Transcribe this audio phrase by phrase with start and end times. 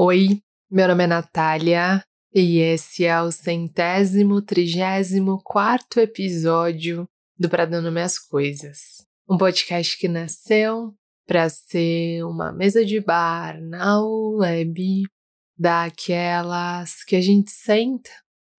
[0.00, 7.04] Oi, meu nome é Natália e esse é o centésimo trigésimo quarto episódio
[7.36, 9.04] do Pra Dando Minhas Coisas.
[9.28, 10.94] Um podcast que nasceu
[11.26, 15.02] para ser uma mesa de bar na web
[15.58, 18.12] daquelas que a gente senta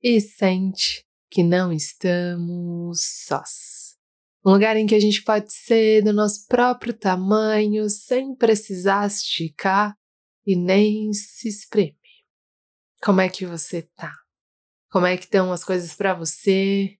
[0.03, 3.95] e sente que não estamos sós.
[4.45, 9.95] Um lugar em que a gente pode ser do nosso próprio tamanho sem precisar esticar
[10.49, 11.93] e nem se espreme.
[13.03, 14.11] Como é que você tá?
[14.91, 16.95] Como é que estão as coisas para você?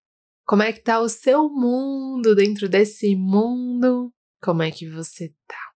[0.45, 4.13] Como é que tá o seu mundo dentro desse mundo?
[4.39, 5.71] Como é que você tá?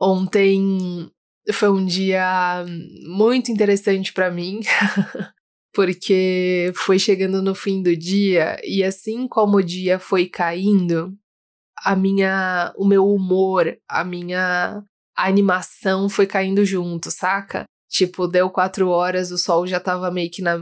[0.00, 1.12] Ontem
[1.52, 2.64] foi um dia
[3.06, 4.60] muito interessante para mim,
[5.74, 11.14] porque foi chegando no fim do dia e assim como o dia foi caindo,
[11.76, 14.82] a minha, o meu humor, a minha
[15.22, 17.64] a animação foi caindo junto, saca?
[17.88, 20.58] Tipo, deu quatro horas, o sol já tava meio que na,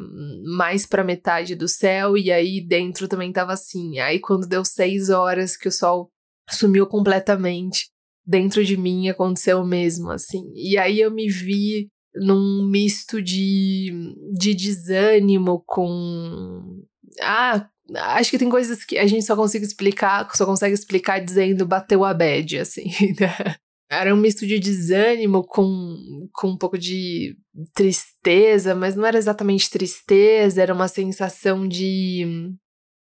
[0.57, 3.99] mais pra metade do céu, e aí dentro também tava assim.
[4.01, 6.11] Aí quando deu seis horas que o sol
[6.51, 7.89] sumiu completamente,
[8.27, 10.53] dentro de mim aconteceu o mesmo, assim.
[10.55, 16.85] E aí eu me vi num misto de, de desânimo com.
[17.23, 21.65] Ah, acho que tem coisas que a gente só consegue explicar, só consegue explicar dizendo
[21.65, 23.57] bateu a bad, assim, né?
[23.91, 27.37] Era um misto de desânimo com, com um pouco de
[27.75, 32.55] tristeza, mas não era exatamente tristeza, era uma sensação de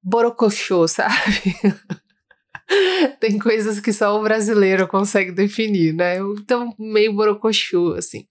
[0.04, 1.16] borocochô, sabe?
[3.22, 6.17] Tem coisas que só o brasileiro consegue definir, né?
[6.17, 8.26] Então, meio borocochô, assim.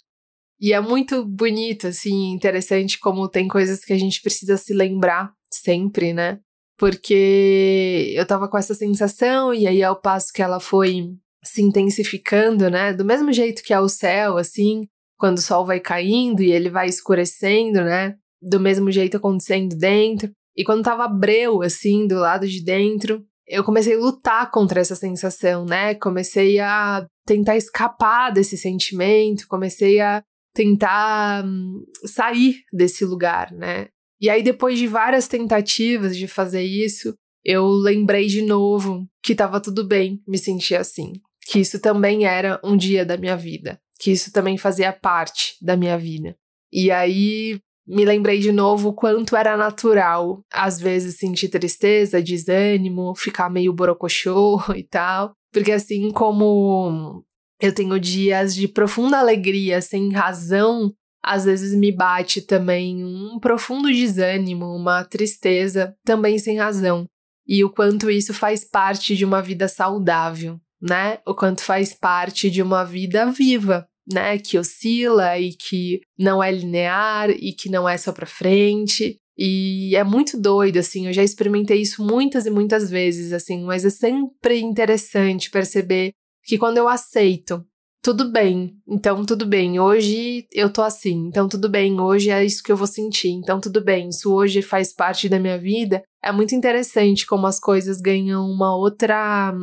[0.60, 5.32] E é muito bonito, assim, interessante como tem coisas que a gente precisa se lembrar
[5.50, 6.38] sempre, né?
[6.78, 12.70] Porque eu tava com essa sensação, e aí ao passo que ela foi se intensificando,
[12.70, 12.92] né?
[12.92, 14.86] Do mesmo jeito que é o céu, assim,
[15.18, 18.14] quando o sol vai caindo e ele vai escurecendo, né?
[18.40, 20.30] Do mesmo jeito acontecendo dentro.
[20.56, 24.94] E quando tava breu, assim, do lado de dentro, eu comecei a lutar contra essa
[24.94, 25.94] sensação, né?
[25.94, 30.22] Comecei a tentar escapar desse sentimento, comecei a
[30.54, 33.88] tentar hum, sair desse lugar, né?
[34.20, 39.60] E aí, depois de várias tentativas de fazer isso, eu lembrei de novo que tava
[39.60, 41.12] tudo bem me sentir assim
[41.46, 45.76] que isso também era um dia da minha vida, que isso também fazia parte da
[45.76, 46.36] minha vida.
[46.72, 53.14] E aí me lembrei de novo o quanto era natural, às vezes, sentir tristeza, desânimo,
[53.14, 55.32] ficar meio borocochô e tal.
[55.52, 57.24] Porque assim como
[57.60, 60.92] eu tenho dias de profunda alegria sem razão,
[61.22, 67.06] às vezes me bate também um profundo desânimo, uma tristeza, também sem razão.
[67.46, 71.18] E o quanto isso faz parte de uma vida saudável, né?
[71.26, 74.36] O quanto faz parte de uma vida viva, né?
[74.38, 79.16] Que oscila e que não é linear e que não é só para frente.
[79.36, 83.84] E é muito doido, assim, eu já experimentei isso muitas e muitas vezes, assim, mas
[83.84, 86.10] é sempre interessante perceber
[86.44, 87.64] que quando eu aceito,
[88.02, 92.62] tudo bem, então tudo bem, hoje eu tô assim, então tudo bem, hoje é isso
[92.62, 96.02] que eu vou sentir, então tudo bem, isso hoje faz parte da minha vida.
[96.22, 99.54] É muito interessante como as coisas ganham uma outra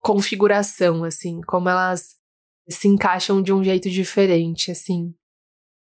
[0.00, 2.16] configuração, assim, como elas
[2.68, 5.14] se encaixam de um jeito diferente, assim.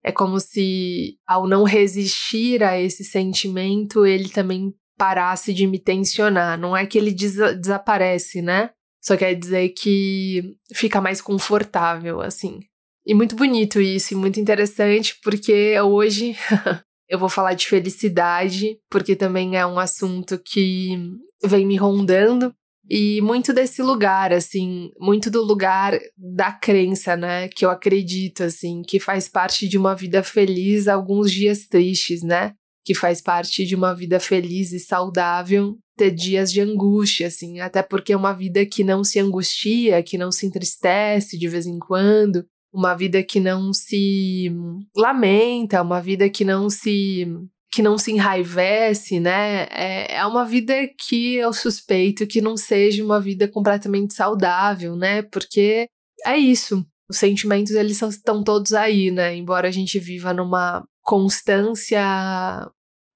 [0.03, 6.59] É como se, ao não resistir a esse sentimento, ele também parasse de me tensionar.
[6.59, 8.69] Não é que ele des desaparece, né?
[9.01, 12.59] Só quer dizer que fica mais confortável, assim.
[13.05, 16.35] E muito bonito isso, e muito interessante, porque hoje
[17.09, 20.97] eu vou falar de felicidade, porque também é um assunto que
[21.43, 22.53] vem me rondando.
[22.89, 27.47] E muito desse lugar, assim, muito do lugar da crença, né?
[27.47, 32.53] Que eu acredito, assim, que faz parte de uma vida feliz, alguns dias tristes, né?
[32.85, 37.83] Que faz parte de uma vida feliz e saudável ter dias de angústia, assim, até
[37.83, 41.77] porque é uma vida que não se angustia, que não se entristece de vez em
[41.77, 42.43] quando,
[42.73, 44.51] uma vida que não se
[44.97, 47.27] lamenta, uma vida que não se
[47.73, 49.63] que não se enraivece, né?
[49.71, 55.23] É, é uma vida que eu suspeito que não seja uma vida completamente saudável, né?
[55.23, 55.87] Porque
[56.23, 56.85] é isso.
[57.09, 59.35] Os sentimentos, eles estão todos aí, né?
[59.35, 61.99] Embora a gente viva numa constância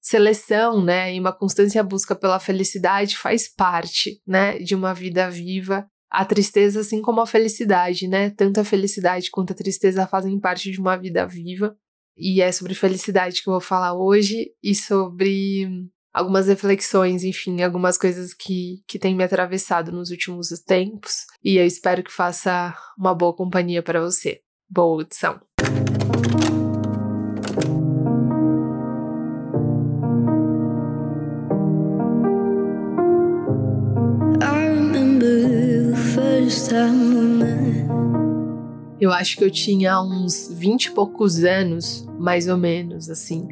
[0.01, 1.13] seleção, né?
[1.13, 4.57] E uma constância busca pela felicidade faz parte, né?
[4.57, 5.85] De uma vida viva.
[6.09, 8.31] A tristeza, assim como a felicidade, né?
[8.31, 11.77] Tanto a felicidade quanto a tristeza fazem parte de uma vida viva.
[12.17, 17.97] E é sobre felicidade que eu vou falar hoje e sobre algumas reflexões, enfim, algumas
[17.97, 21.25] coisas que, que têm me atravessado nos últimos tempos.
[21.43, 24.41] E eu espero que faça uma boa companhia para você.
[24.69, 25.39] Boa audição!
[38.99, 43.47] Eu acho que eu tinha uns 20 e poucos anos, mais ou menos, assim.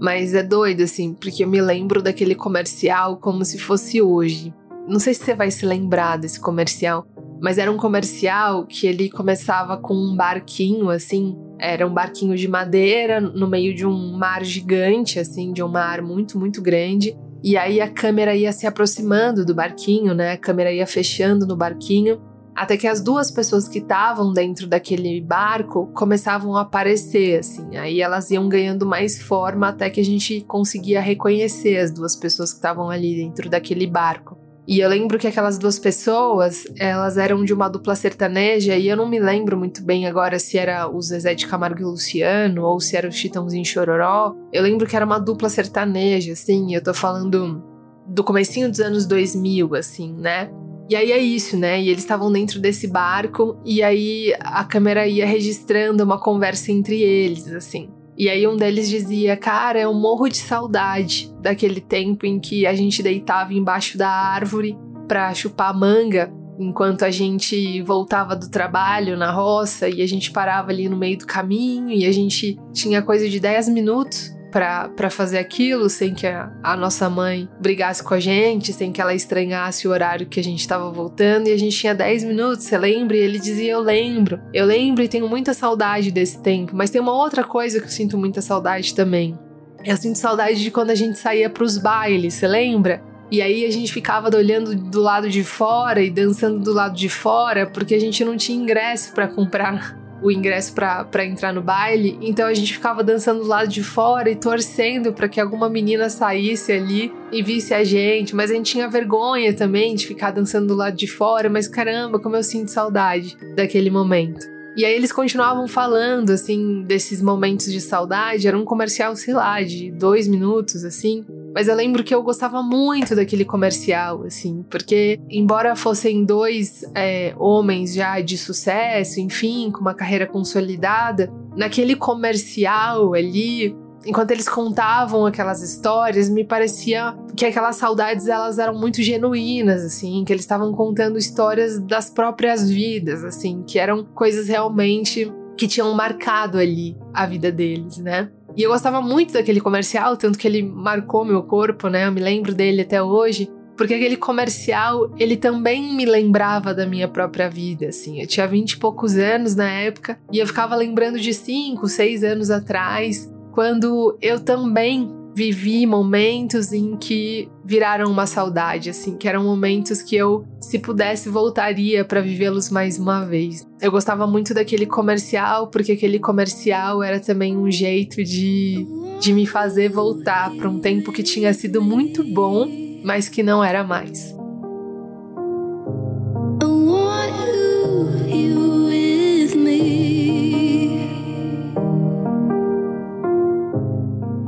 [0.00, 4.54] Mas é doido, assim, porque eu me lembro daquele comercial como se fosse hoje.
[4.88, 7.06] Não sei se você vai se lembrar desse comercial,
[7.42, 11.36] mas era um comercial que ele começava com um barquinho, assim.
[11.58, 16.00] Era um barquinho de madeira no meio de um mar gigante, assim, de um mar
[16.00, 17.16] muito, muito grande.
[17.42, 20.32] E aí a câmera ia se aproximando do barquinho, né?
[20.32, 22.18] A câmera ia fechando no barquinho
[22.56, 27.76] até que as duas pessoas que estavam dentro daquele barco começavam a aparecer, assim.
[27.76, 32.52] Aí elas iam ganhando mais forma até que a gente conseguia reconhecer as duas pessoas
[32.52, 34.38] que estavam ali dentro daquele barco.
[34.66, 38.96] E eu lembro que aquelas duas pessoas, elas eram de uma dupla sertaneja e eu
[38.96, 42.80] não me lembro muito bem agora se era o Zezé de Camargo e Luciano ou
[42.80, 44.34] se era o Chitãozinho Chororó.
[44.52, 47.62] Eu lembro que era uma dupla sertaneja, assim, eu tô falando
[48.08, 50.50] do comecinho dos anos 2000, assim, né?
[50.88, 51.80] E aí é isso, né?
[51.80, 57.00] E eles estavam dentro desse barco e aí a câmera ia registrando uma conversa entre
[57.02, 57.88] eles, assim.
[58.16, 62.74] E aí um deles dizia: Cara, eu morro de saudade daquele tempo em que a
[62.74, 64.78] gente deitava embaixo da árvore
[65.08, 70.70] para chupar manga enquanto a gente voltava do trabalho na roça e a gente parava
[70.70, 75.36] ali no meio do caminho e a gente tinha coisa de 10 minutos para fazer
[75.36, 79.86] aquilo sem que a, a, nossa mãe brigasse com a gente, sem que ela estranhasse
[79.86, 81.48] o horário que a gente estava voltando.
[81.48, 83.18] E a gente tinha 10 minutos, você lembra?
[83.18, 86.74] E ele dizia: Eu lembro, eu lembro e tenho muita saudade desse tempo.
[86.74, 89.38] Mas tem uma outra coisa que eu sinto muita saudade também.
[89.84, 93.02] Eu sinto saudade de quando a gente saía para os bailes, você lembra?
[93.30, 97.10] E aí a gente ficava olhando do lado de fora e dançando do lado de
[97.10, 102.18] fora, porque a gente não tinha ingresso para comprar o ingresso para entrar no baile,
[102.20, 106.08] então a gente ficava dançando do lado de fora e torcendo para que alguma menina
[106.08, 110.68] saísse ali e visse a gente, mas a gente tinha vergonha também de ficar dançando
[110.68, 114.56] do lado de fora, mas caramba, como eu sinto saudade daquele momento.
[114.76, 118.46] E aí eles continuavam falando, assim, desses momentos de saudade.
[118.46, 121.24] Era um comercial, sei lá, de dois minutos, assim.
[121.56, 127.34] Mas eu lembro que eu gostava muito daquele comercial, assim, porque, embora fossem dois é,
[127.38, 133.74] homens já de sucesso, enfim, com uma carreira consolidada, naquele comercial ali,
[134.04, 140.26] enquanto eles contavam aquelas histórias, me parecia que aquelas saudades elas eram muito genuínas, assim,
[140.26, 145.94] que eles estavam contando histórias das próprias vidas, assim, que eram coisas realmente que tinham
[145.94, 148.30] marcado ali a vida deles, né?
[148.56, 152.06] E eu gostava muito daquele comercial, tanto que ele marcou meu corpo, né?
[152.06, 153.50] Eu me lembro dele até hoje.
[153.76, 158.20] Porque aquele comercial, ele também me lembrava da minha própria vida, assim.
[158.20, 162.24] Eu tinha vinte e poucos anos na época e eu ficava lembrando de cinco, seis
[162.24, 169.44] anos atrás, quando eu também vivi momentos em que viraram uma saudade, assim, que eram
[169.44, 173.66] momentos que eu, se pudesse, voltaria para vivê-los mais uma vez.
[173.78, 178.86] Eu gostava muito daquele comercial, porque aquele comercial era também um jeito de,
[179.20, 182.66] de me fazer voltar para um tempo que tinha sido muito bom,
[183.04, 184.35] mas que não era mais.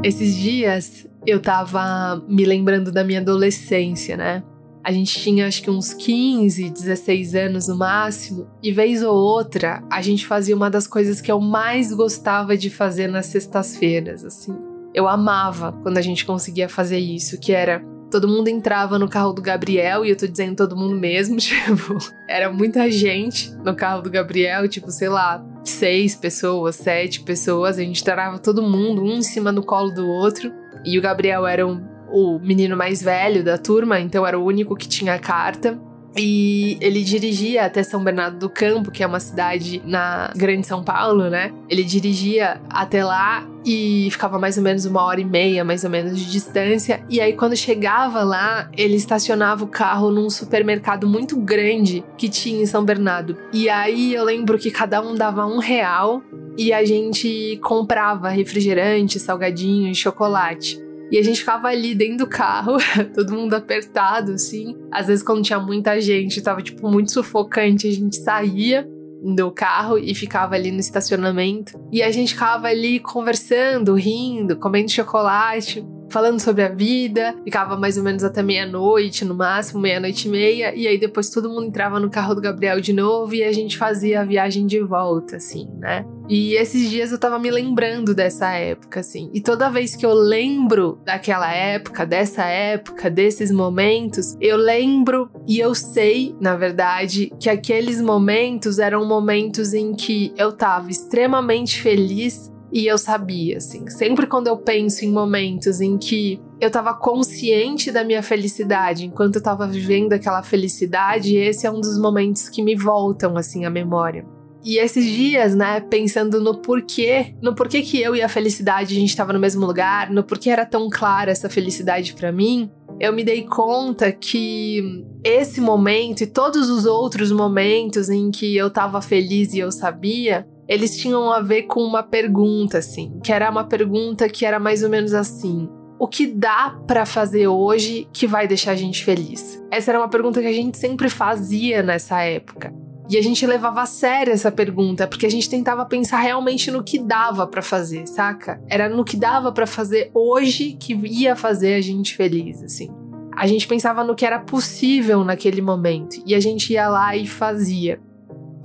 [0.09, 4.43] Esses dias eu tava me lembrando da minha adolescência, né?
[4.83, 9.85] A gente tinha acho que uns 15, 16 anos no máximo, e vez ou outra
[9.91, 14.57] a gente fazia uma das coisas que eu mais gostava de fazer nas sextas-feiras, assim.
[14.95, 19.35] Eu amava quando a gente conseguia fazer isso, que era todo mundo entrava no carro
[19.35, 24.01] do Gabriel, e eu tô dizendo todo mundo mesmo, tipo, era muita gente no carro
[24.01, 29.19] do Gabriel, tipo, sei lá, seis pessoas, sete pessoas, a gente entrava todo mundo, um
[29.19, 30.53] em cima no colo do outro,
[30.85, 34.77] e o Gabriel era um, o menino mais velho da turma, então era o único
[34.77, 35.79] que tinha carta.
[36.17, 40.83] E ele dirigia até São Bernardo do Campo, que é uma cidade na Grande São
[40.83, 41.53] Paulo, né?
[41.69, 45.91] Ele dirigia até lá e ficava mais ou menos uma hora e meia, mais ou
[45.91, 47.03] menos, de distância.
[47.09, 52.63] E aí, quando chegava lá, ele estacionava o carro num supermercado muito grande que tinha
[52.63, 53.37] em São Bernardo.
[53.53, 56.23] E aí eu lembro que cada um dava um real
[56.57, 60.88] e a gente comprava refrigerante, salgadinho e chocolate.
[61.11, 62.77] E a gente ficava ali dentro do carro,
[63.15, 64.77] todo mundo apertado, assim.
[64.91, 68.89] Às vezes, quando tinha muita gente, tava, tipo, muito sufocante, a gente saía
[69.23, 71.79] do carro e ficava ali no estacionamento.
[71.91, 75.85] E a gente ficava ali conversando, rindo, comendo chocolate.
[76.09, 80.75] Falando sobre a vida, ficava mais ou menos até meia-noite, no máximo, meia-noite e meia,
[80.75, 83.77] e aí depois todo mundo entrava no carro do Gabriel de novo e a gente
[83.77, 86.05] fazia a viagem de volta, assim, né?
[86.29, 89.31] E esses dias eu tava me lembrando dessa época, assim.
[89.33, 95.59] E toda vez que eu lembro daquela época, dessa época, desses momentos, eu lembro e
[95.59, 102.53] eu sei, na verdade, que aqueles momentos eram momentos em que eu tava extremamente feliz
[102.73, 103.89] e eu sabia, assim.
[103.89, 109.37] Sempre quando eu penso em momentos em que eu tava consciente da minha felicidade enquanto
[109.37, 113.71] eu tava vivendo aquela felicidade, esse é um dos momentos que me voltam, assim, à
[113.71, 114.27] memória.
[114.65, 118.99] E esses dias, né, pensando no porquê, no porquê que eu e a felicidade a
[118.99, 122.71] gente estava no mesmo lugar, no porquê era tão clara essa felicidade para mim,
[123.01, 128.67] eu me dei conta que esse momento e todos os outros momentos em que eu
[128.67, 133.51] estava feliz e eu sabia, eles tinham a ver com uma pergunta assim, que era
[133.51, 138.27] uma pergunta que era mais ou menos assim: o que dá para fazer hoje que
[138.27, 139.63] vai deixar a gente feliz?
[139.71, 142.73] Essa era uma pergunta que a gente sempre fazia nessa época.
[143.11, 146.85] E a gente levava a sério essa pergunta, porque a gente tentava pensar realmente no
[146.85, 148.61] que dava para fazer, saca?
[148.69, 152.91] Era no que dava para fazer hoje que ia fazer a gente feliz, assim.
[153.35, 157.27] A gente pensava no que era possível naquele momento e a gente ia lá e
[157.27, 157.99] fazia.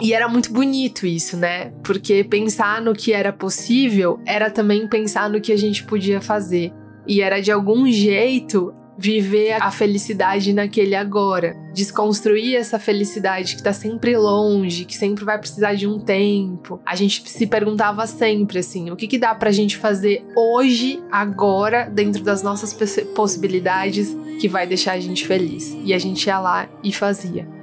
[0.01, 1.71] E era muito bonito isso, né?
[1.83, 6.71] Porque pensar no que era possível era também pensar no que a gente podia fazer.
[7.07, 13.73] E era de algum jeito viver a felicidade naquele agora, desconstruir essa felicidade que tá
[13.73, 16.79] sempre longe, que sempre vai precisar de um tempo.
[16.85, 21.89] A gente se perguntava sempre assim, o que que dá pra gente fazer hoje, agora,
[21.89, 22.73] dentro das nossas
[23.15, 25.75] possibilidades que vai deixar a gente feliz.
[25.83, 27.62] E a gente ia lá e fazia.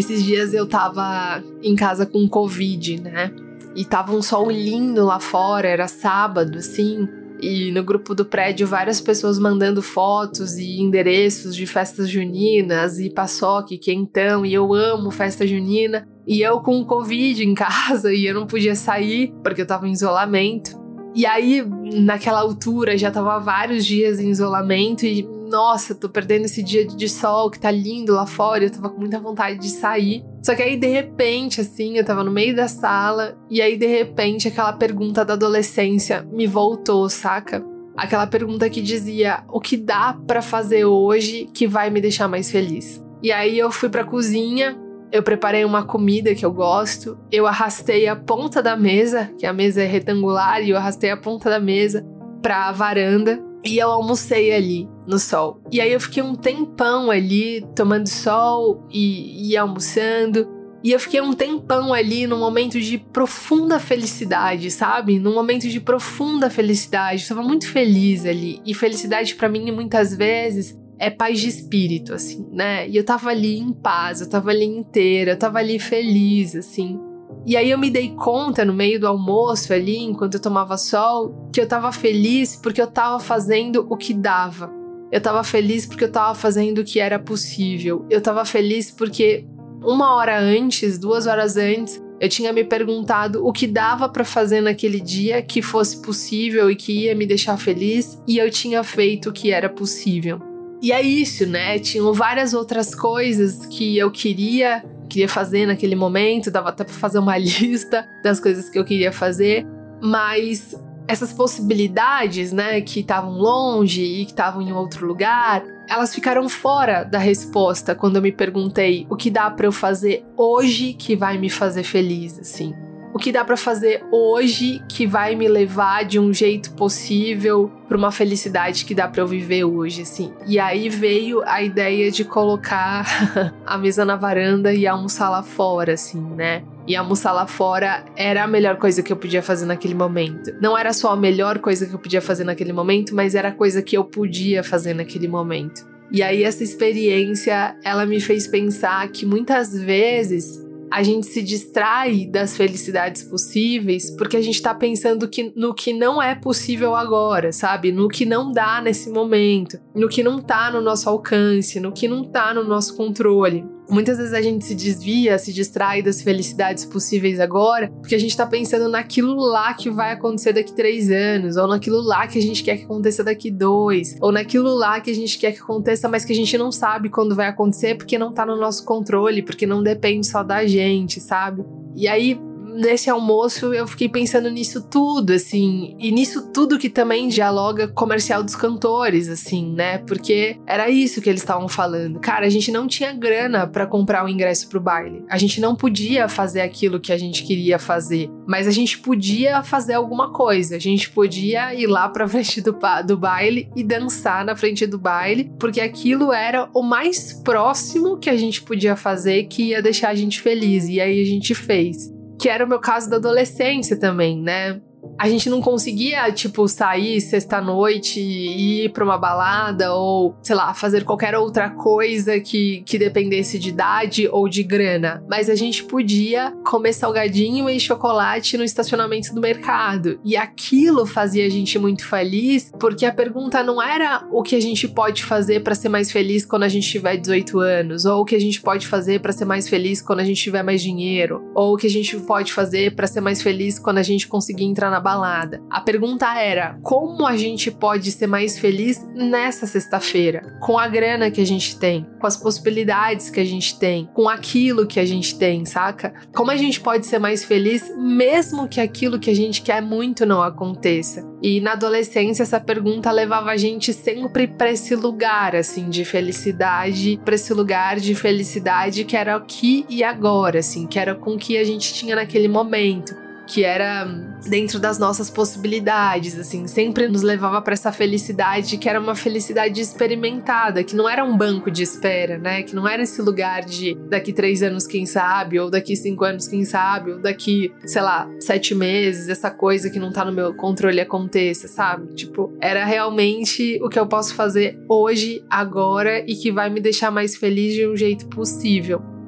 [0.00, 3.30] Esses dias eu tava em casa com Covid, né?
[3.76, 7.06] E tava um sol lindo lá fora, era sábado, assim.
[7.38, 13.10] E no grupo do prédio, várias pessoas mandando fotos e endereços de festas juninas e
[13.10, 14.46] paçoca, quentão.
[14.46, 16.08] E eu amo festa junina.
[16.26, 19.92] E eu com Covid em casa e eu não podia sair porque eu tava em
[19.92, 20.80] isolamento.
[21.14, 26.62] E aí, naquela altura, já tava vários dias em isolamento e nossa, tô perdendo esse
[26.62, 30.24] dia de sol que tá lindo lá fora, eu tava com muita vontade de sair.
[30.42, 33.86] Só que aí, de repente, assim, eu tava no meio da sala, e aí, de
[33.86, 37.62] repente, aquela pergunta da adolescência me voltou, saca?
[37.96, 42.50] Aquela pergunta que dizia: o que dá para fazer hoje que vai me deixar mais
[42.50, 43.04] feliz?
[43.22, 44.78] E aí eu fui pra cozinha,
[45.12, 49.52] eu preparei uma comida que eu gosto, eu arrastei a ponta da mesa, que a
[49.52, 52.06] mesa é retangular, e eu arrastei a ponta da mesa
[52.40, 55.60] pra varanda e eu almocei ali no sol.
[55.70, 60.48] E aí eu fiquei um tempão ali tomando sol e, e almoçando.
[60.82, 65.18] E eu fiquei um tempão ali num momento de profunda felicidade, sabe?
[65.18, 67.20] Num momento de profunda felicidade.
[67.20, 68.60] Eu estava muito feliz ali.
[68.64, 72.88] E felicidade para mim muitas vezes é paz de espírito, assim, né?
[72.88, 77.00] E eu tava ali em paz, eu tava ali inteira, eu tava ali feliz, assim.
[77.46, 81.48] E aí eu me dei conta no meio do almoço ali, enquanto eu tomava sol,
[81.52, 84.70] que eu tava feliz porque eu tava fazendo o que dava.
[85.10, 88.06] Eu tava feliz porque eu tava fazendo o que era possível.
[88.08, 89.44] Eu tava feliz porque
[89.82, 94.60] uma hora antes, duas horas antes, eu tinha me perguntado o que dava para fazer
[94.60, 99.30] naquele dia que fosse possível e que ia me deixar feliz, e eu tinha feito
[99.30, 100.38] o que era possível.
[100.82, 101.78] E é isso, né?
[101.78, 107.18] Tinham várias outras coisas que eu queria queria fazer naquele momento, dava até para fazer
[107.18, 109.66] uma lista das coisas que eu queria fazer,
[110.00, 110.74] mas
[111.06, 117.02] essas possibilidades, né, que estavam longe e que estavam em outro lugar, elas ficaram fora
[117.02, 121.36] da resposta quando eu me perguntei o que dá para eu fazer hoje que vai
[121.36, 122.72] me fazer feliz, assim
[123.12, 127.96] o que dá para fazer hoje que vai me levar de um jeito possível para
[127.96, 130.32] uma felicidade que dá para eu viver hoje, assim.
[130.46, 133.04] E aí veio a ideia de colocar
[133.66, 136.62] a mesa na varanda e almoçar lá fora, assim, né?
[136.86, 140.54] E almoçar lá fora era a melhor coisa que eu podia fazer naquele momento.
[140.60, 143.52] Não era só a melhor coisa que eu podia fazer naquele momento, mas era a
[143.52, 145.84] coisa que eu podia fazer naquele momento.
[146.12, 152.26] E aí essa experiência, ela me fez pensar que muitas vezes a gente se distrai
[152.26, 157.52] das felicidades possíveis porque a gente está pensando que, no que não é possível agora,
[157.52, 157.92] sabe?
[157.92, 162.08] No que não dá nesse momento, no que não tá no nosso alcance, no que
[162.08, 163.64] não tá no nosso controle.
[163.90, 168.36] Muitas vezes a gente se desvia, se distrai das felicidades possíveis agora, porque a gente
[168.36, 172.42] tá pensando naquilo lá que vai acontecer daqui três anos, ou naquilo lá que a
[172.42, 176.08] gente quer que aconteça daqui dois, ou naquilo lá que a gente quer que aconteça,
[176.08, 179.42] mas que a gente não sabe quando vai acontecer porque não tá no nosso controle,
[179.42, 181.64] porque não depende só da gente, sabe?
[181.96, 182.38] E aí,
[182.74, 188.42] nesse almoço eu fiquei pensando nisso tudo, assim, e nisso tudo que também dialoga comercial
[188.42, 189.98] dos cantores, assim, né?
[189.98, 192.20] Porque era isso que eles estavam falando.
[192.20, 195.24] Cara, a gente não tinha grana para comprar o ingresso pro baile.
[195.28, 199.62] A gente não podia fazer aquilo que a gente queria fazer, mas a gente podia
[199.62, 200.76] fazer alguma coisa.
[200.76, 204.98] A gente podia ir lá pra frente do, do baile e dançar na frente do
[204.98, 210.10] baile, porque aquilo era o mais próximo que a gente podia fazer que ia deixar
[210.10, 210.88] a gente feliz.
[210.88, 214.80] E aí a gente fez que era o meu caso da adolescência também, né?
[215.20, 220.72] A gente não conseguia, tipo, sair sexta-noite e ir pra uma balada ou, sei lá,
[220.72, 225.22] fazer qualquer outra coisa que, que dependesse de idade ou de grana.
[225.28, 230.18] Mas a gente podia comer salgadinho e chocolate no estacionamento do mercado.
[230.24, 234.60] E aquilo fazia a gente muito feliz, porque a pergunta não era o que a
[234.62, 238.24] gente pode fazer para ser mais feliz quando a gente tiver 18 anos, ou o
[238.24, 241.44] que a gente pode fazer para ser mais feliz quando a gente tiver mais dinheiro,
[241.54, 244.64] ou o que a gente pode fazer para ser mais feliz quando a gente conseguir
[244.64, 245.60] entrar na balada.
[245.68, 250.58] A pergunta era: como a gente pode ser mais feliz nessa sexta-feira?
[250.60, 254.28] Com a grana que a gente tem, com as possibilidades que a gente tem, com
[254.28, 256.14] aquilo que a gente tem, saca?
[256.34, 260.24] Como a gente pode ser mais feliz mesmo que aquilo que a gente quer muito
[260.24, 261.28] não aconteça?
[261.42, 267.20] E na adolescência essa pergunta levava a gente sempre para esse lugar assim de felicidade,
[267.24, 271.38] para esse lugar de felicidade que era aqui e agora, assim, que era com o
[271.38, 274.06] que a gente tinha naquele momento que era
[274.46, 279.80] dentro das nossas possibilidades, assim, sempre nos levava para essa felicidade que era uma felicidade
[279.80, 282.62] experimentada, que não era um banco de espera, né?
[282.62, 286.46] Que não era esse lugar de daqui três anos, quem sabe, ou daqui cinco anos,
[286.46, 290.54] quem sabe, ou daqui, sei lá, sete meses, essa coisa que não tá no meu
[290.54, 292.14] controle aconteça, sabe?
[292.14, 297.10] Tipo, era realmente o que eu posso fazer hoje, agora e que vai me deixar
[297.10, 299.19] mais feliz de um jeito possível.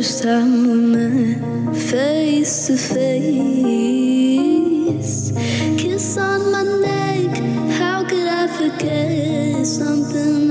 [0.00, 3.20] First time we met face to face.
[5.76, 7.36] Kiss on my neck,
[7.78, 10.49] how could I forget something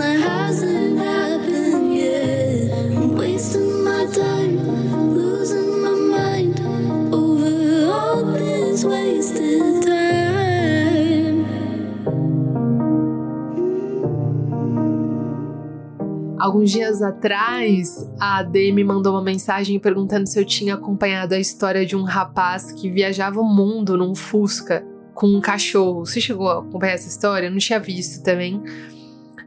[16.49, 21.39] Alguns dias atrás, a AD me mandou uma mensagem perguntando se eu tinha acompanhado a
[21.39, 24.83] história de um rapaz que viajava o mundo num Fusca
[25.13, 26.07] com um cachorro.
[26.07, 27.45] Você chegou a acompanhar essa história?
[27.45, 28.63] Eu não tinha visto também.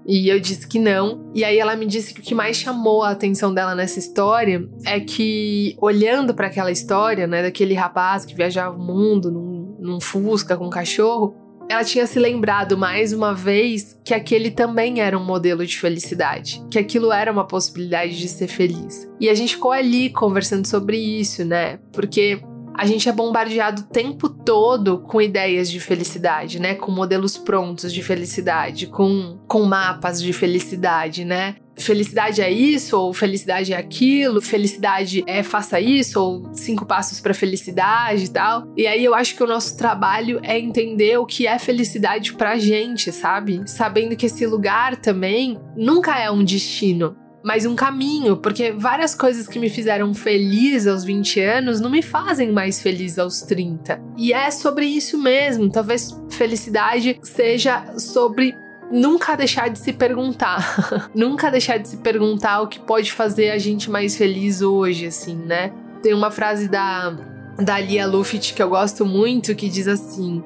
[0.06, 1.28] E eu disse que não.
[1.34, 4.64] E aí ela me disse que o que mais chamou a atenção dela nessa história
[4.86, 10.00] é que, olhando para aquela história, né, daquele rapaz que viajava o mundo num, num
[10.00, 11.34] Fusca com um cachorro,
[11.72, 16.62] ela tinha se lembrado mais uma vez que aquele também era um modelo de felicidade,
[16.70, 19.08] que aquilo era uma possibilidade de ser feliz.
[19.18, 21.78] E a gente ficou ali conversando sobre isso, né?
[21.90, 22.42] Porque
[22.74, 26.74] a gente é bombardeado o tempo todo com ideias de felicidade, né?
[26.74, 31.56] Com modelos prontos de felicidade, com, com mapas de felicidade, né?
[31.76, 37.34] Felicidade é isso, ou felicidade é aquilo, felicidade é faça isso, ou cinco passos para
[37.34, 38.66] felicidade e tal.
[38.76, 42.58] E aí eu acho que o nosso trabalho é entender o que é felicidade pra
[42.58, 43.62] gente, sabe?
[43.66, 49.48] Sabendo que esse lugar também nunca é um destino, mas um caminho, porque várias coisas
[49.48, 54.00] que me fizeram feliz aos 20 anos não me fazem mais feliz aos 30.
[54.16, 55.70] E é sobre isso mesmo.
[55.70, 58.54] Talvez felicidade seja sobre
[58.92, 61.10] nunca deixar de se perguntar.
[61.14, 65.34] nunca deixar de se perguntar o que pode fazer a gente mais feliz hoje, assim,
[65.34, 65.72] né?
[66.02, 67.10] Tem uma frase da,
[67.58, 70.44] da Lia Luft que eu gosto muito que diz assim: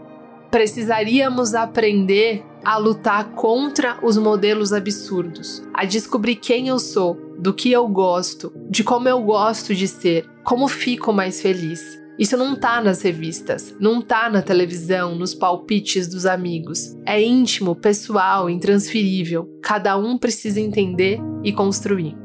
[0.51, 7.71] precisaríamos aprender a lutar contra os modelos absurdos, a descobrir quem eu sou, do que
[7.71, 12.06] eu gosto, de como eu gosto de ser, como fico mais feliz.
[12.19, 16.97] Isso não tá nas revistas, não tá na televisão, nos palpites dos amigos.
[17.05, 19.49] É íntimo, pessoal, intransferível.
[19.63, 22.17] Cada um precisa entender e construir.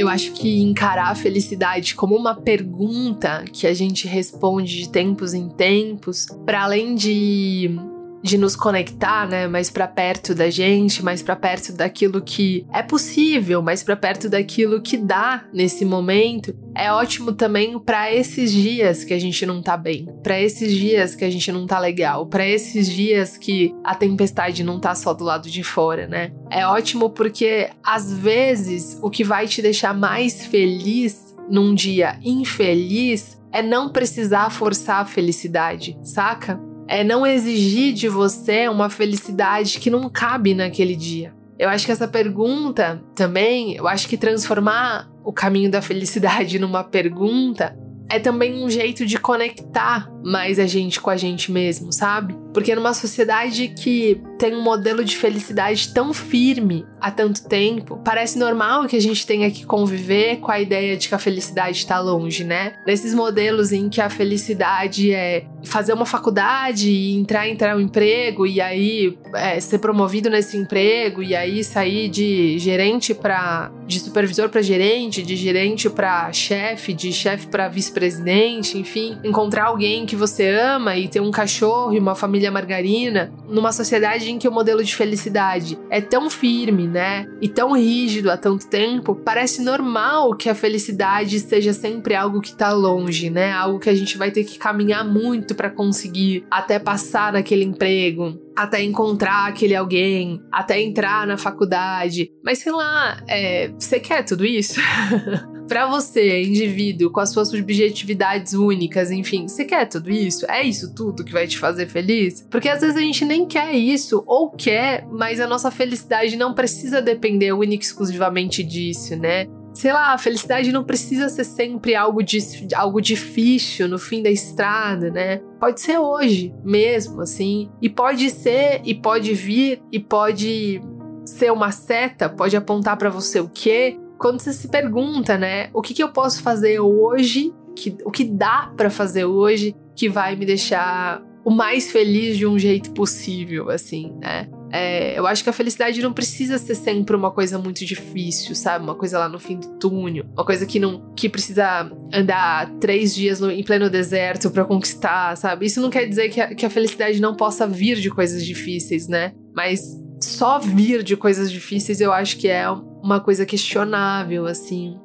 [0.08, 5.34] Eu acho que encarar a felicidade como uma pergunta que a gente responde de tempos
[5.34, 7.78] em tempos, para além de
[8.22, 12.82] de nos conectar, né, mais para perto da gente, mais para perto daquilo que é
[12.82, 19.04] possível, mais para perto daquilo que dá nesse momento, é ótimo também para esses dias
[19.04, 22.28] que a gente não tá bem, para esses dias que a gente não tá legal,
[22.28, 26.32] para esses dias que a tempestade não tá só do lado de fora, né?
[26.52, 33.38] É ótimo porque às vezes o que vai te deixar mais feliz num dia infeliz
[33.52, 36.67] é não precisar forçar a felicidade, saca?
[36.88, 41.34] É não exigir de você uma felicidade que não cabe naquele dia.
[41.60, 46.84] Eu acho que essa pergunta também, eu acho que transformar o caminho da felicidade numa
[46.84, 47.78] pergunta
[48.10, 52.36] é também um jeito de conectar mais a gente com a gente mesmo, sabe?
[52.54, 58.38] Porque numa sociedade que tem um modelo de felicidade tão firme há tanto tempo, parece
[58.38, 62.00] normal que a gente tenha que conviver com a ideia de que a felicidade está
[62.00, 62.74] longe, né?
[62.86, 68.46] Nesses modelos em que a felicidade é fazer uma faculdade e entrar, entrar um emprego
[68.46, 74.50] e aí é, ser promovido nesse emprego e aí sair de gerente para de supervisor
[74.50, 80.50] para gerente, de gerente para chefe, de chefe para vice-presidente, enfim, encontrar alguém que você
[80.50, 84.84] ama e ter um cachorro e uma família margarina, numa sociedade em que o modelo
[84.84, 87.26] de felicidade é tão firme, né?
[87.42, 92.56] E tão rígido há tanto tempo, parece normal que a felicidade seja sempre algo que
[92.56, 93.52] tá longe, né?
[93.52, 98.38] Algo que a gente vai ter que caminhar muito para conseguir até passar naquele emprego,
[98.56, 102.32] até encontrar aquele alguém, até entrar na faculdade.
[102.44, 104.80] Mas sei lá, é, você quer tudo isso?
[105.68, 110.50] para você, indivíduo, com as suas subjetividades únicas, enfim, você quer tudo isso?
[110.50, 112.46] É isso tudo que vai te fazer feliz?
[112.50, 116.54] Porque às vezes a gente nem quer isso, ou quer, mas a nossa felicidade não
[116.54, 119.48] precisa depender única e exclusivamente disso, né?
[119.78, 122.40] sei lá, a felicidade não precisa ser sempre algo, de,
[122.76, 125.38] algo difícil no fim da estrada, né?
[125.60, 127.70] Pode ser hoje mesmo, assim.
[127.80, 130.82] E pode ser, e pode vir, e pode
[131.26, 134.00] ser uma seta, pode apontar para você o quê?
[134.18, 135.70] Quando você se pergunta, né?
[135.74, 137.54] O que, que eu posso fazer hoje?
[137.76, 142.46] Que, o que dá para fazer hoje que vai me deixar o mais feliz de
[142.46, 144.50] um jeito possível, assim, né?
[144.70, 148.84] É, eu acho que a felicidade não precisa ser sempre uma coisa muito difícil, sabe?
[148.84, 153.16] Uma coisa lá no fim do túnel, uma coisa que não que precisa andar três
[153.16, 155.66] dias no, em pleno deserto para conquistar, sabe?
[155.66, 159.08] Isso não quer dizer que a, que a felicidade não possa vir de coisas difíceis,
[159.08, 159.34] né?
[159.56, 162.66] Mas só vir de coisas difíceis eu acho que é
[163.08, 165.00] uma coisa questionável, assim.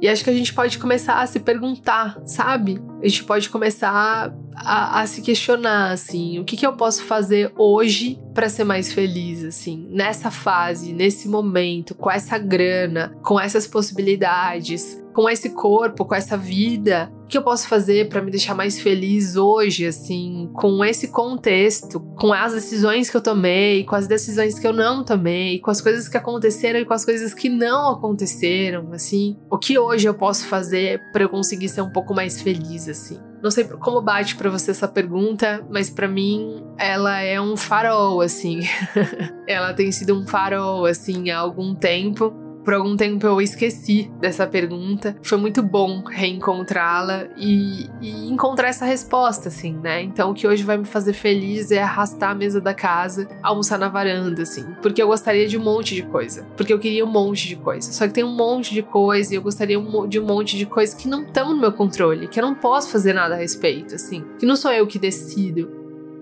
[0.00, 2.80] E acho que a gente pode começar a se perguntar, sabe?
[3.02, 7.52] A gente pode começar a, a se questionar, assim, o que, que eu posso fazer
[7.58, 13.66] hoje para ser mais feliz, assim, nessa fase, nesse momento, com essa grana, com essas
[13.66, 18.54] possibilidades, com esse corpo, com essa vida, o que eu posso fazer para me deixar
[18.54, 24.06] mais feliz hoje, assim, com esse contexto, com as decisões que eu tomei, com as
[24.06, 27.48] decisões que eu não tomei, com as coisas que aconteceram e com as coisas que
[27.48, 32.14] não aconteceram, assim, o que hoje eu posso fazer para eu conseguir ser um pouco
[32.14, 33.18] mais feliz, assim.
[33.42, 38.20] Não sei como bate para você essa pergunta, mas para mim ela é um farol,
[38.28, 38.60] assim.
[39.46, 42.32] ela tem sido um farol, assim, há algum tempo
[42.68, 45.16] por algum tempo eu esqueci dessa pergunta.
[45.22, 50.02] Foi muito bom reencontrá-la e, e, encontrar essa resposta, assim, né?
[50.02, 53.78] Então, o que hoje vai me fazer feliz é arrastar a mesa da casa, almoçar
[53.78, 54.66] na varanda, assim.
[54.82, 56.46] Porque eu gostaria de um monte de coisa.
[56.58, 57.90] Porque eu queria um monte de coisa.
[57.90, 60.94] Só que tem um monte de coisa e eu gostaria de um monte de coisa
[60.94, 64.22] que não estão no meu controle, que eu não posso fazer nada a respeito, assim.
[64.38, 65.77] Que não sou eu que decido.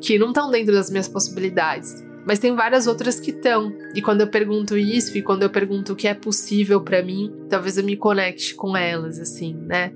[0.07, 3.73] Que não estão dentro das minhas possibilidades mas tem várias outras que estão.
[3.95, 7.33] E quando eu pergunto isso e quando eu pergunto o que é possível para mim,
[7.49, 9.93] talvez eu me conecte com elas, assim, né?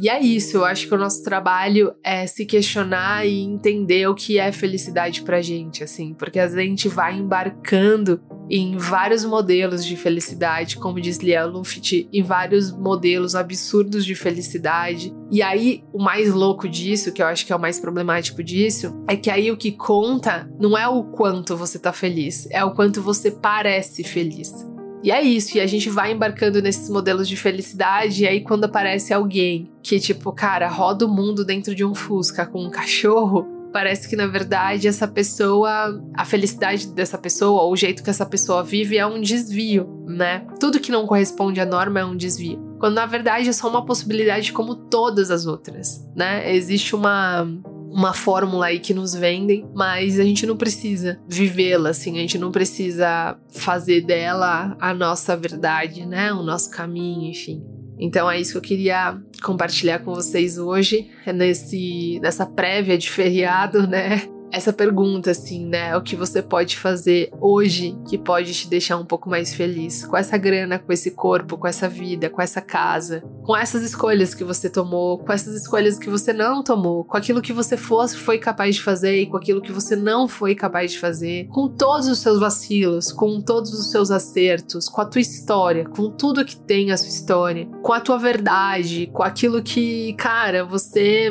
[0.00, 4.14] E é isso, eu acho que o nosso trabalho é se questionar e entender o
[4.14, 9.26] que é felicidade pra gente, assim, porque às vezes a gente vai embarcando em vários
[9.26, 15.14] modelos de felicidade, como diz Lia Luft, em vários modelos absurdos de felicidade.
[15.30, 18.98] E aí, o mais louco disso, que eu acho que é o mais problemático disso,
[19.06, 22.72] é que aí o que conta não é o quanto você tá feliz, é o
[22.72, 24.66] quanto você parece feliz.
[25.02, 28.64] E é isso, e a gente vai embarcando nesses modelos de felicidade, e aí quando
[28.64, 33.46] aparece alguém que, tipo, cara, roda o mundo dentro de um Fusca com um cachorro,
[33.72, 38.26] parece que na verdade essa pessoa, a felicidade dessa pessoa, ou o jeito que essa
[38.26, 40.46] pessoa vive é um desvio, né?
[40.58, 42.58] Tudo que não corresponde à norma é um desvio.
[42.78, 46.54] Quando na verdade é só uma possibilidade como todas as outras, né?
[46.54, 47.46] Existe uma
[47.90, 52.38] uma fórmula aí que nos vendem, mas a gente não precisa vivê-la assim, a gente
[52.38, 56.32] não precisa fazer dela a nossa verdade, né?
[56.32, 57.62] O nosso caminho, enfim.
[57.98, 63.86] Então é isso que eu queria compartilhar com vocês hoje, nesse, nessa prévia de feriado,
[63.86, 64.22] né?
[64.52, 65.96] Essa pergunta, assim, né?
[65.96, 70.04] O que você pode fazer hoje que pode te deixar um pouco mais feliz?
[70.04, 74.34] Com essa grana, com esse corpo, com essa vida, com essa casa, com essas escolhas
[74.34, 78.16] que você tomou, com essas escolhas que você não tomou, com aquilo que você fosse,
[78.16, 81.68] foi capaz de fazer e com aquilo que você não foi capaz de fazer, com
[81.68, 86.44] todos os seus vacilos, com todos os seus acertos, com a tua história, com tudo
[86.44, 91.30] que tem a sua história, com a tua verdade, com aquilo que, cara, você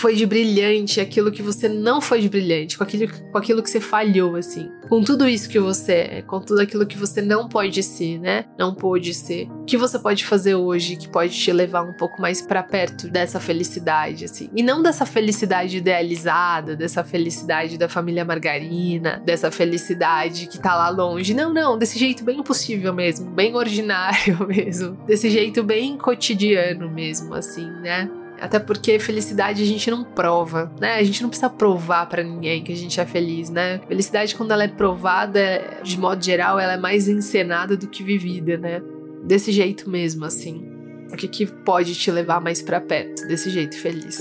[0.00, 3.68] foi de brilhante, aquilo que você não foi de brilhante, com aquilo, com aquilo que
[3.68, 4.70] você falhou, assim.
[4.88, 8.46] Com tudo isso que você é, com tudo aquilo que você não pode ser, né?
[8.58, 9.46] Não pôde ser.
[9.50, 13.08] O que você pode fazer hoje que pode te levar um pouco mais para perto
[13.08, 14.48] dessa felicidade, assim?
[14.56, 20.88] E não dessa felicidade idealizada, dessa felicidade da família margarina, dessa felicidade que tá lá
[20.88, 21.34] longe.
[21.34, 24.96] Não, não, desse jeito bem impossível mesmo, bem ordinário mesmo.
[25.06, 28.10] Desse jeito bem cotidiano mesmo, assim, né?
[28.40, 30.94] Até porque felicidade a gente não prova, né?
[30.94, 33.80] A gente não precisa provar para ninguém que a gente é feliz, né?
[33.86, 38.56] Felicidade, quando ela é provada, de modo geral, ela é mais encenada do que vivida,
[38.56, 38.82] né?
[39.24, 40.66] Desse jeito mesmo, assim.
[41.12, 44.18] O que, que pode te levar mais para perto desse jeito feliz?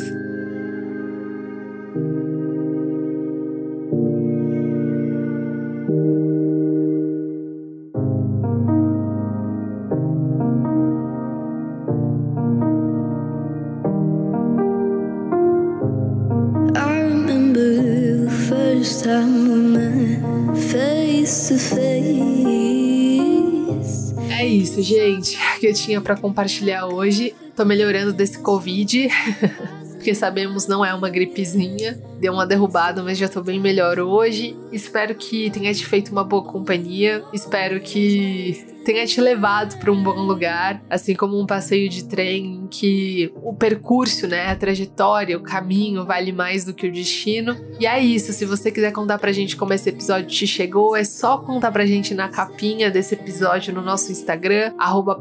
[25.60, 27.36] Que eu tinha para compartilhar hoje.
[27.56, 29.10] Tô melhorando desse Covid,
[29.94, 32.02] porque sabemos não é uma gripezinha.
[32.20, 34.56] Deu uma derrubada, mas já tô bem melhor hoje.
[34.72, 37.24] Espero que tenha te feito uma boa companhia.
[37.34, 42.64] Espero que tenha te levado para um bom lugar, assim como um passeio de trem
[42.64, 47.56] em que o percurso, né, a trajetória, o caminho vale mais do que o destino.
[47.80, 51.04] E é isso, se você quiser contar pra gente como esse episódio te chegou, é
[51.04, 55.20] só contar pra gente na capinha desse episódio no nosso Instagram, arroba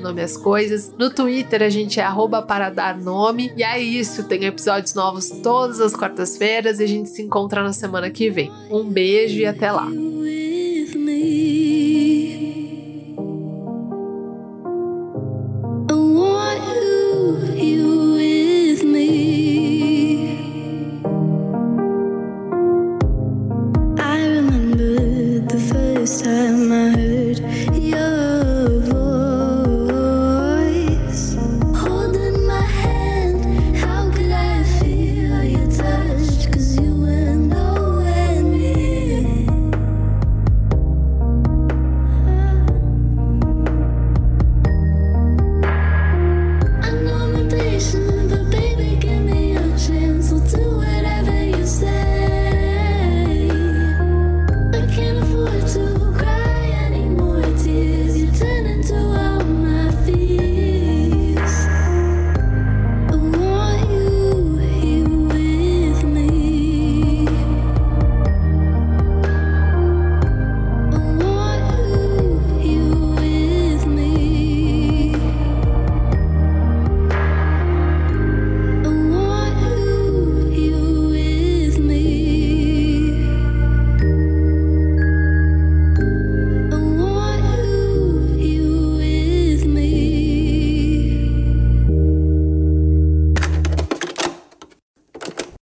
[0.00, 0.92] nome coisas.
[0.98, 3.52] No Twitter a gente é arroba para dar nome.
[3.56, 7.72] E é isso, tem episódios novos todas as quartas-feiras e a gente se encontra na
[7.72, 8.50] semana que vem.
[8.68, 9.86] Um beijo e até lá!